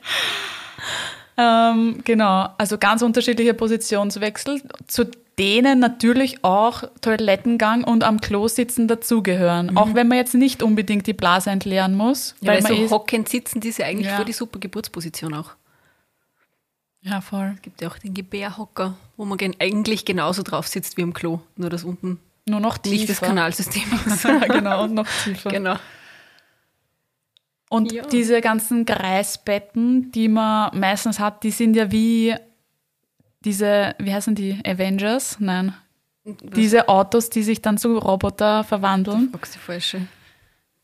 [1.36, 5.04] Ähm, genau, also ganz unterschiedliche Positionswechsel, zu
[5.38, 9.76] denen natürlich auch Toilettengang und am Klo sitzen dazugehören.
[9.76, 12.34] Auch wenn man jetzt nicht unbedingt die Blase entleeren muss.
[12.40, 12.46] Mhm.
[12.46, 14.16] Ja, weil man so hockend sitzen, die ist ja eigentlich Ja.
[14.16, 15.52] voll die super Geburtsposition auch.
[17.02, 17.54] ja, voll.
[17.62, 21.38] gibt ja auch den Gebärhocker, wo man gen eigentlich genauso drauf sitzt wie am Klo,
[21.56, 22.96] nur dass unten Nur noch tiefer.
[22.96, 24.24] nicht das Kanalsystem ist.
[24.24, 25.50] ja, genau, und noch tiefer.
[25.50, 25.76] genau.
[27.70, 28.02] Und Ja.
[28.06, 32.34] diese ganzen Kreisbetten, die man meistens hat, die sind ja wie
[33.44, 35.36] diese, wie heißen die, Avengers?
[35.38, 35.74] Nein.
[36.24, 39.32] Diese Autos, die sich dann zu Roboter verwandeln.
[39.32, 40.00] Die falsche.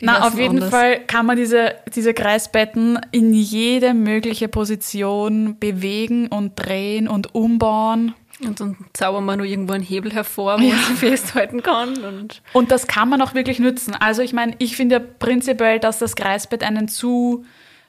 [0.01, 0.71] Die Na, auf jeden anders.
[0.71, 8.15] Fall kann man diese, diese Kreisbetten in jede mögliche Position bewegen und drehen und umbauen.
[8.41, 11.97] Und dann zaubern wir nur irgendwo einen Hebel hervor, wo man sie festhalten kann.
[12.05, 13.95] Und Und das kann man auch wirklich nützen.
[13.95, 17.45] Also ich meine, ich finde ja prinzipiell, dass das Kreisbett einen zu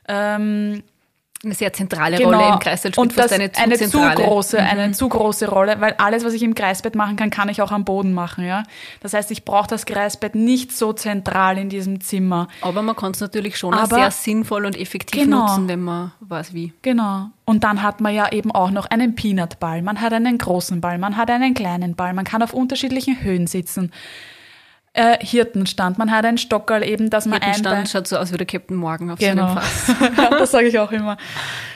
[0.08, 0.84] ähm,
[1.44, 4.20] eine sehr zentrale Rolle im Kreißsaal spielt, und das eine zu eine zu zentrale.
[4.20, 4.24] Mhm.
[4.28, 7.62] große, eine zu große Rolle, weil alles, was ich im Kreisbett machen kann, kann ich
[7.62, 8.64] auch am Boden machen, ja.
[9.02, 12.48] Das heißt, ich brauche das Kreisbett nicht so zentral in diesem Zimmer.
[12.62, 15.42] Aber man kann es natürlich schon Aber- sehr sinnvoll und effektiv Genau.
[15.46, 16.74] nutzen, wenn man weiß wie.
[16.82, 17.28] Genau.
[17.44, 19.84] Und dann hat man ja eben auch noch einen Peanutball.
[19.84, 23.46] Man hat einen großen Ball, man hat einen kleinen Ball, man kann auf unterschiedlichen Höhen
[23.46, 23.92] sitzen.
[24.98, 28.32] Äh, Hirtenstand, man hat einen Stockerl eben, dass man ein Bein Stand schaut so aus
[28.32, 29.48] wie der Captain Morgan auf Genau.
[29.48, 29.96] seinem Fass.
[30.18, 31.18] ja, das sage ich auch immer.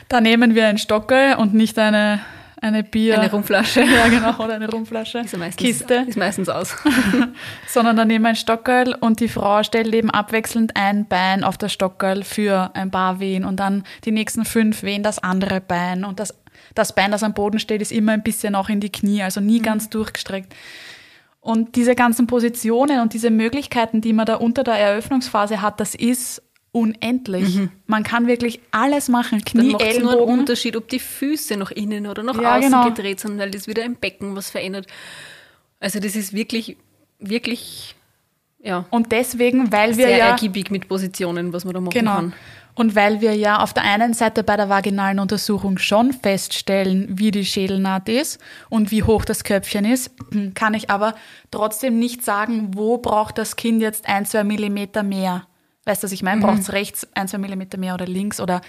[0.07, 2.21] Da nehmen wir einen Stockerl und nicht eine,
[2.61, 3.19] eine Bier.
[3.19, 3.81] Eine Rumflasche.
[3.83, 5.19] Ja, genau, oder eine Rumflasche.
[5.19, 6.05] Ist meistens, Kiste.
[6.07, 6.77] Ist meistens aus.
[7.67, 11.57] Sondern dann nehmen wir ein Stockerl und die Frau stellt eben abwechselnd ein Bein auf
[11.57, 16.05] das Stockerl für ein paar Wehen und dann die nächsten fünf Wehen das andere Bein.
[16.05, 16.33] Und das,
[16.73, 19.41] das Bein, das am Boden steht, ist immer ein bisschen auch in die Knie, also
[19.41, 20.53] nie ganz durchgestreckt.
[21.49, 25.95] Und diese ganzen Positionen und diese Möglichkeiten, die man da unter der Eröffnungsphase hat, das
[25.95, 27.57] ist unendlich.
[27.87, 29.41] Man kann wirklich alles machen.
[29.53, 30.21] Dann Knie, macht es nur einen.
[30.21, 32.85] Unterschied, ob die Füße nach innen oder nach Ja, außen genau.
[32.89, 34.85] gedreht sind, weil das wieder im Becken was verändert.
[35.79, 36.77] Also das ist wirklich,
[37.17, 37.95] wirklich
[38.61, 42.15] ja, Und deswegen, weil wir sehr ja ergiebig mit Positionen, was man da machen Genau.
[42.15, 42.33] kann.
[42.79, 47.29] Und weil wir ja auf der einen Seite bei der vaginalen Untersuchung schon feststellen, wie
[47.29, 48.39] die Schädelnaht ist
[48.69, 50.11] und wie hoch das Köpfchen ist,
[50.55, 51.15] kann ich aber
[51.51, 55.45] trotzdem nicht sagen, wo braucht das Kind jetzt ein, zwei Millimeter mehr.
[55.83, 56.39] Weißt du, was ich meine?
[56.39, 58.61] Braucht es rechts ein, zwei Millimeter mehr oder links oder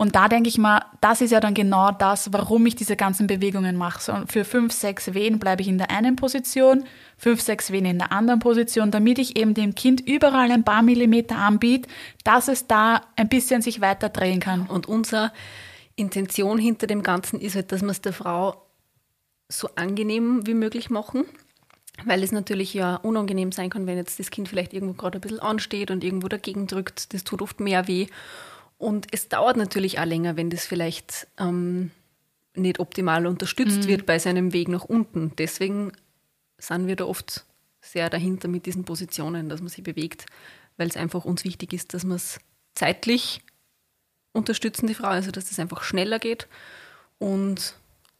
[0.00, 3.26] und da denke ich mal, das ist ja dann genau das, warum ich diese ganzen
[3.26, 4.00] Bewegungen mache.
[4.00, 6.84] So, für fünf, sechs Wehen bleibe ich in der einen Position,
[7.18, 10.80] fünf, sechs Wehen in der anderen Position, damit ich eben dem Kind überall ein paar
[10.80, 11.86] Millimeter anbiete,
[12.24, 14.66] dass es da ein bisschen sich weiter drehen kann.
[14.68, 15.32] Und unsere
[15.96, 18.54] Intention hinter dem Ganzen ist halt, dass wir es der Frau
[19.50, 21.26] so angenehm wie möglich machen,
[22.06, 25.20] weil es natürlich ja unangenehm sein kann, wenn jetzt das Kind vielleicht irgendwo gerade ein
[25.20, 27.12] bisschen ansteht und irgendwo dagegen drückt.
[27.12, 28.06] Das tut oft mehr weh.
[28.80, 31.90] Und es dauert natürlich auch länger, wenn das vielleicht ähm,
[32.54, 35.36] nicht optimal unterstützt wird bei seinem Weg nach unten.
[35.36, 35.92] Deswegen
[36.56, 37.44] sind wir da oft
[37.82, 40.24] sehr dahinter mit diesen Positionen, dass man sich bewegt,
[40.78, 42.40] weil es einfach uns wichtig ist, dass man es
[42.74, 43.42] zeitlich
[44.32, 46.48] unterstützen, die Frau, also dass das einfach schneller geht
[47.18, 47.76] und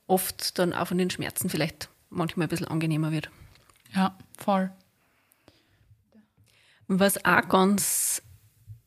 [0.06, 3.30] oft dann auch von den Schmerzen vielleicht manchmal ein bisschen angenehmer wird.
[3.94, 4.70] Ja, voll.
[6.86, 8.20] Was auch ganz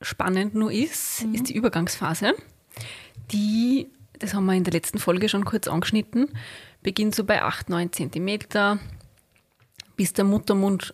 [0.04, 2.34] spannend nur ist, ist die Übergangsphase.
[3.32, 3.88] Die,
[4.20, 6.30] das haben wir in der letzten Folge schon kurz angeschnitten,
[6.82, 8.80] beginnt so bei 8, 9 Zentimeter,
[9.96, 10.94] bis der Muttermund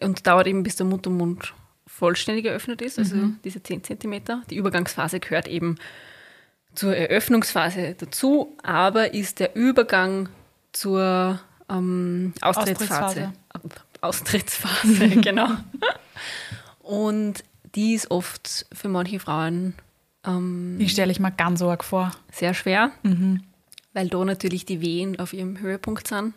[0.00, 1.54] und dauert eben bis der Muttermund
[1.86, 3.40] vollständig geöffnet ist, also mhm.
[3.44, 4.42] diese 10 Zentimeter.
[4.50, 5.76] Die Übergangsphase gehört eben
[6.74, 10.28] zur Eröffnungsphase dazu, aber ist der Übergang
[10.72, 13.32] zur ähm, Austrittsphase.
[13.50, 15.48] Austrittsphase, Austrittsphase genau.
[16.80, 17.42] Und
[17.74, 19.74] die ist oft für manche Frauen.
[20.24, 22.12] Ähm, die stelle ich mir ganz arg vor.
[22.32, 23.42] Sehr schwer, mhm.
[23.92, 26.34] weil da natürlich die Wehen auf ihrem Höhepunkt sind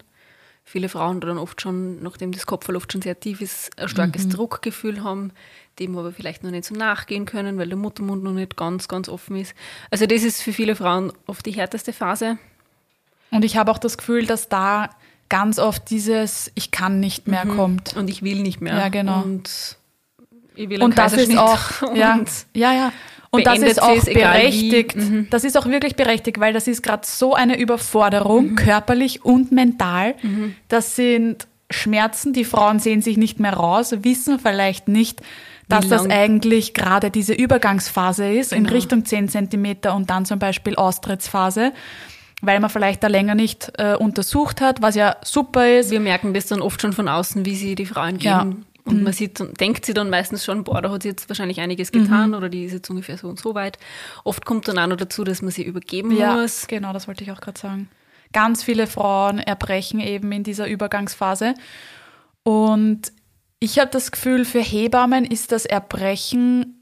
[0.63, 4.25] viele Frauen dann oft schon, nachdem das Kopfball oft schon sehr tief ist, ein starkes
[4.25, 4.29] mhm.
[4.31, 5.31] Druckgefühl haben,
[5.79, 9.09] dem aber vielleicht noch nicht so nachgehen können, weil der Muttermund noch nicht ganz, ganz
[9.09, 9.53] offen ist.
[9.89, 12.37] Also das ist für viele Frauen oft die härteste Phase.
[13.31, 14.89] Und ich habe auch das Gefühl, dass da
[15.29, 17.55] ganz oft dieses Ich kann nicht mehr mhm.
[17.55, 17.95] kommt.
[17.95, 18.77] Und ich will nicht mehr.
[18.77, 19.23] Ja, genau.
[19.23, 19.77] Und
[20.55, 21.59] ich will und das ist auch,
[21.95, 22.19] ja,
[22.53, 22.93] ja, ja.
[23.33, 24.97] Und das ist auch berechtigt.
[24.97, 25.27] Mhm.
[25.29, 28.55] Das ist auch wirklich berechtigt, weil das ist gerade so eine Überforderung, mhm.
[28.57, 30.15] körperlich und mental.
[30.21, 30.55] Mhm.
[30.67, 35.21] Das sind Schmerzen, die Frauen sehen sich nicht mehr raus, wissen vielleicht nicht,
[35.69, 38.67] dass das eigentlich gerade diese Übergangsphase ist genau.
[38.67, 41.71] in Richtung 10 Zentimeter und dann zum Beispiel Austrittsphase
[42.41, 45.91] weil man vielleicht da länger nicht äh, untersucht hat, was ja super ist.
[45.91, 48.23] Wir merken das dann oft schon von außen, wie sie die Frauen gehen.
[48.31, 48.47] Ja.
[48.83, 49.03] Und mhm.
[49.03, 52.29] man sieht, denkt sie dann meistens schon, boah, da hat sie jetzt wahrscheinlich einiges getan
[52.29, 52.35] mhm.
[52.35, 53.77] oder die ist jetzt ungefähr so und so weit.
[54.23, 56.67] Oft kommt dann auch noch dazu, dass man sie übergeben ja, muss.
[56.67, 57.89] Genau, das wollte ich auch gerade sagen.
[58.33, 61.53] Ganz viele Frauen erbrechen eben in dieser Übergangsphase.
[62.43, 63.11] Und
[63.59, 66.80] ich habe das Gefühl, für Hebammen ist das Erbrechen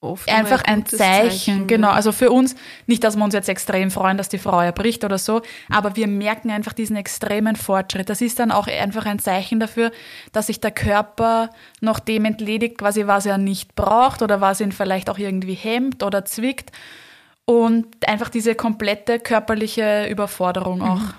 [0.00, 1.90] oft einfach ein Zeichen, Zeichen, genau.
[1.90, 2.54] Also für uns,
[2.86, 6.06] nicht, dass wir uns jetzt extrem freuen, dass die Frau erbricht oder so, aber wir
[6.06, 8.08] merken einfach diesen extremen Fortschritt.
[8.08, 9.90] Das ist dann auch einfach ein Zeichen dafür,
[10.32, 14.72] dass sich der Körper noch dem entledigt, quasi was er nicht braucht oder was ihn
[14.72, 16.72] vielleicht auch irgendwie hemmt oder zwickt
[17.44, 21.00] und einfach diese komplette körperliche Überforderung auch.
[21.00, 21.14] Mhm.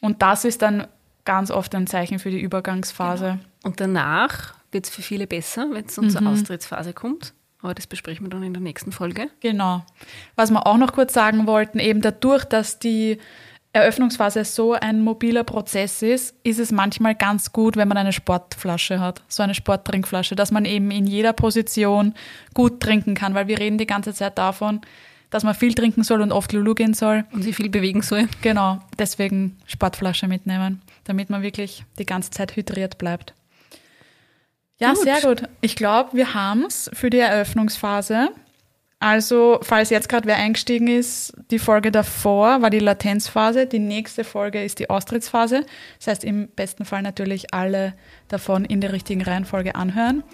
[0.00, 0.86] Und das ist dann
[1.24, 3.24] ganz oft ein Zeichen für die Übergangsphase.
[3.32, 3.42] Genau.
[3.64, 6.10] Und danach wird es für viele besser, wenn es dann mhm.
[6.10, 7.34] zur Austrittsphase kommt.
[7.60, 9.30] Aber das besprechen wir dann in der nächsten Folge.
[9.40, 9.84] Genau.
[10.36, 13.18] Was wir auch noch kurz sagen wollten, eben dadurch, dass die
[13.72, 19.00] Eröffnungsphase so ein mobiler Prozess ist, ist es manchmal ganz gut, wenn man eine Sportflasche
[19.00, 22.14] hat, so eine Sporttrinkflasche, dass man eben in jeder Position
[22.54, 24.80] gut trinken kann, weil wir reden die ganze Zeit davon,
[25.30, 27.24] dass man viel trinken soll und oft Lulu gehen soll.
[27.32, 28.28] Und sich viel bewegen soll.
[28.40, 33.34] Genau, deswegen Sportflasche mitnehmen, damit man wirklich die ganze Zeit hydriert bleibt.
[34.78, 35.02] Ja, gut.
[35.02, 35.42] sehr gut.
[35.60, 38.30] Ich glaube, wir haben es für die Eröffnungsphase.
[39.00, 44.24] Also, falls jetzt gerade wer eingestiegen ist, die Folge davor war die Latenzphase, die nächste
[44.24, 45.64] Folge ist die Austrittsphase.
[45.98, 47.94] Das heißt, im besten Fall natürlich alle
[48.26, 50.24] davon in der richtigen Reihenfolge anhören.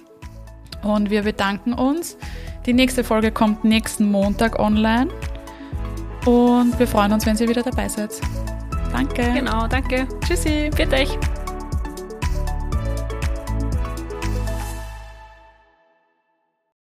[0.83, 2.17] Und wir bedanken uns.
[2.65, 5.11] Die nächste Folge kommt nächsten Montag online.
[6.25, 8.13] Und wir freuen uns, wenn ihr wieder dabei seid.
[8.93, 9.31] Danke.
[9.35, 10.07] Genau, danke.
[10.27, 10.71] Tschüssi.
[10.75, 11.19] Für euch.